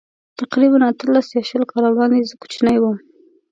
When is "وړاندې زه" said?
1.91-2.35